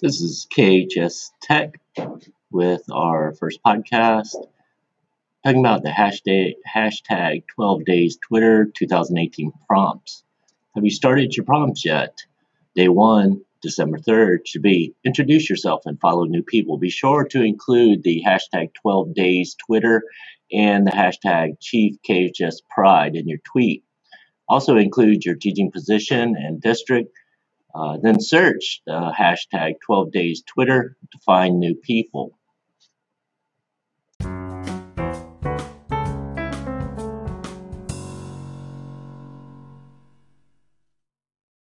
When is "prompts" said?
9.66-10.22, 11.44-11.84